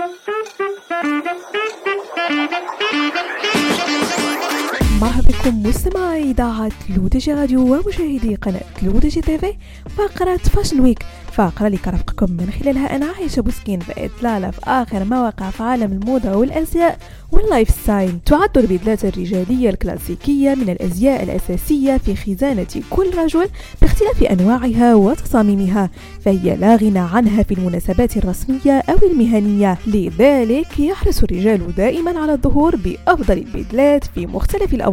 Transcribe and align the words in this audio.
Thank 0.00 0.16
you. 3.44 3.49
مرحبا 5.00 5.28
بكم 5.28 5.62
مستمعي 5.62 6.30
إذاعة 6.30 6.70
L'ODJ 6.96 7.32
راديو 7.32 7.74
ومشاهدي 7.74 8.34
قناة 8.34 8.60
L'ODJ 8.82 9.20
TV 9.20 9.54
فقرة 9.96 10.36
Fashion 10.36 10.80
Week 10.80 11.02
فقرة 11.32 11.66
اللي 11.66 11.78
كنرافقكم 11.78 12.30
من 12.32 12.50
خلالها 12.60 12.96
أنا 12.96 13.06
عايشة 13.06 13.42
بوسكين 13.42 13.78
بإطلالة 13.78 14.50
في 14.50 14.60
آخر 14.64 15.04
ما 15.04 15.16
وقع 15.16 15.50
في 15.50 15.62
عالم 15.62 15.92
الموضة 15.92 16.36
والأزياء 16.36 16.98
وال 17.32 17.70
lifestyle. 17.70 18.18
تعد 18.26 18.58
البدلات 18.58 19.04
الرجالية 19.04 19.70
الكلاسيكية 19.70 20.54
من 20.54 20.68
الأزياء 20.68 21.22
الأساسية 21.22 21.96
في 21.96 22.16
خزانة 22.16 22.66
كل 22.90 23.10
رجل 23.18 23.48
باختلاف 23.82 24.22
أنواعها 24.22 24.94
وتصاميمها 24.94 25.90
فهي 26.20 26.56
لا 26.56 26.76
غنى 26.76 26.98
عنها 26.98 27.42
في 27.42 27.54
المناسبات 27.54 28.16
الرسمية 28.16 28.82
أو 28.88 28.96
المهنية. 29.10 29.78
لذلك 29.86 30.80
يحرص 30.80 31.22
الرجال 31.22 31.74
دائما 31.74 32.20
على 32.20 32.32
الظهور 32.32 32.76
بأفضل 32.76 33.38
البدلات 33.38 34.04
في 34.04 34.26
مختلف 34.26 34.74
الأوقات. 34.74 34.89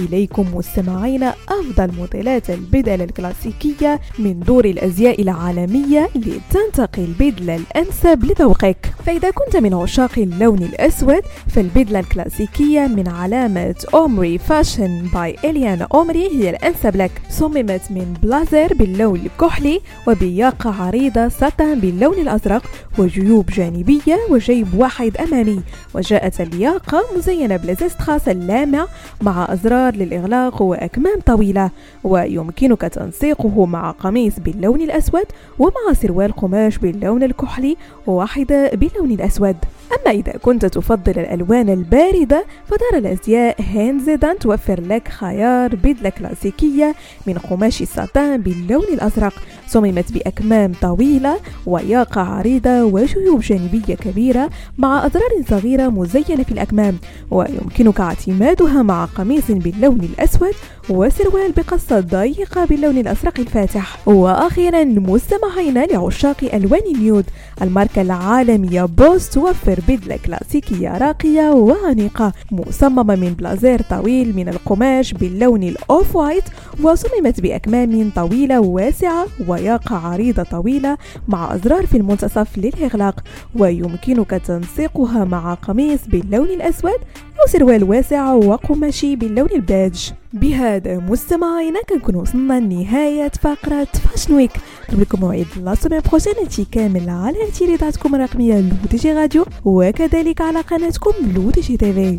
إليكم 0.00 0.46
مستمعين 0.54 1.22
أفضل 1.22 1.90
موديلات 1.98 2.50
البدل 2.50 3.02
الكلاسيكية 3.02 4.00
من 4.18 4.40
دور 4.40 4.64
الأزياء 4.64 5.22
العالمية 5.22 6.10
لتنتقي 6.14 7.04
البدلة 7.04 7.56
الأنسب 7.56 8.24
لذوقك. 8.24 8.94
فإذا 9.06 9.30
كنت 9.30 9.56
من 9.56 9.74
عشاق 9.74 10.10
اللون 10.18 10.62
الأسود 10.62 11.22
فالبدلة 11.48 12.00
الكلاسيكية 12.00 12.86
من 12.86 13.08
علامة 13.08 13.74
أومري 13.94 14.38
Fashion 14.38 15.08
by 15.14 15.36
إليانا 15.44 15.88
أومري 15.94 16.28
هي 16.28 16.50
الأنسب 16.50 16.96
لك. 16.96 17.10
صممت 17.30 17.82
من 17.90 18.14
بلازر 18.22 18.74
باللون 18.74 19.20
الكحلي 19.20 19.80
وبياقة 20.08 20.82
عريضة 20.82 21.28
ساتان 21.28 21.80
باللون 21.80 22.18
الأزرق 22.18 22.62
وجيوب 22.98 23.46
جانبية 23.46 24.18
وجيب 24.30 24.74
واحد 24.74 25.16
أمامي. 25.16 25.60
وجاءت 25.94 26.40
اللياقة 26.40 27.04
مزينة 27.16 27.56
بلزست 27.56 27.98
خاص 27.98 28.28
اللامع 28.28 28.86
مع 29.22 29.52
أزرار 29.52 29.96
للإغلاق 29.96 30.62
وأكمام 30.62 31.20
طويلة 31.26 31.70
ويمكنك 32.04 32.80
تنسيقه 32.80 33.66
مع 33.66 33.90
قميص 33.90 34.38
باللون 34.38 34.80
الأسود 34.80 35.26
ومع 35.58 35.92
سروال 35.92 36.32
قماش 36.32 36.78
باللون 36.78 37.22
الكحلي 37.22 37.76
وواحدة 38.06 38.70
باللون 38.74 39.10
الأسود. 39.10 39.56
أما 39.92 40.10
إذا 40.10 40.32
كنت 40.32 40.66
تفضل 40.66 41.12
الألوان 41.12 41.68
الباردة 41.68 42.44
فدار 42.66 42.98
الأزياء 43.00 43.56
هينزدان 43.60 44.38
توفر 44.38 44.80
لك 44.80 45.08
خيار 45.08 45.74
بدلة 45.74 46.08
كلاسيكية 46.10 46.94
من 47.26 47.38
قماش 47.38 47.82
الساتان 47.82 48.40
باللون 48.40 48.84
الأزرق. 48.92 49.34
صممت 49.68 50.12
بأكمام 50.12 50.72
طويلة 50.82 51.36
وياقة 51.66 52.20
عريضة 52.20 52.84
وجيوب 52.84 53.40
جانبية 53.40 53.94
كبيرة 53.94 54.50
مع 54.78 55.06
أزرار 55.06 55.30
صغيرة 55.48 55.88
مزينة 55.88 56.42
في 56.44 56.52
الأكمام. 56.52 56.98
ويمكنك 57.30 58.00
اعتمادها 58.00 58.82
مع 58.82 59.04
قميص 59.04 59.50
باللون 59.50 60.00
الأسود 60.00 60.54
وسروال 60.90 61.52
بقصة 61.52 62.00
ضيقة 62.00 62.64
باللون 62.64 62.98
الأزرق 62.98 63.40
الفاتح. 63.40 64.08
وأخيرا 64.08 64.84
مستمعين 64.84 65.84
لعشاق 65.84 66.36
ألوان 66.54 66.82
ال 66.94 66.99
nude. 66.99 67.24
الماركة 67.62 68.02
العالمية 68.02 68.84
Boss 68.84 69.30
توفر 69.30 69.73
بدلة 69.88 70.16
كلاسيكية 70.16 70.98
راقية 70.98 71.50
وأنيقة 71.50 72.32
مصممة 72.50 73.14
من 73.16 73.34
بلازير 73.34 73.82
طويل 73.82 74.36
من 74.36 74.48
القماش 74.48 75.12
باللون 75.12 75.62
ال 75.62 75.75
off 75.75 76.16
white 76.16 76.44
وصممت 76.82 77.40
بأكمام 77.40 78.10
طويلة 78.16 78.60
واسعة 78.60 79.26
وياقة 79.48 79.96
عريضة 79.96 80.42
طويلة 80.42 80.98
مع 81.28 81.54
أزرار 81.54 81.86
في 81.86 81.96
المنتصف 81.96 82.58
للإغلاق. 82.58 83.20
ويمكنك 83.56 84.30
تنسيقها 84.30 85.24
مع 85.24 85.54
قميص 85.54 86.00
باللون 86.06 86.50
الأسود 86.50 87.00
أو 87.40 87.46
سروال 87.46 87.84
واسع 87.84 88.32
وقماشي 88.32 89.16
باللون 89.16 89.48
البيج. 89.50 90.10
بهذا 90.32 90.98
مستمعينا 90.98 91.80
كنكون 91.88 92.14
وصلنا 92.14 92.60
لنهاية 92.60 93.32
فقرة 93.42 93.84
Fashion 93.84 94.34
Week. 94.34 94.50
لكم 94.92 95.20
موعد 95.20 95.46
la 95.56 95.74
semaine 95.74 96.00
prochaine 96.00 96.34
كامل 96.72 97.08
على 97.08 97.50
إذاعتكم 97.58 98.14
الرقمية 98.14 98.60
L'ODJ 98.60 99.12
Radio 99.12 99.44
وكذلك 99.64 100.40
على 100.40 100.60
قناتكم 100.60 101.12
L'ODJ 101.34 101.76
TV. 101.76 102.18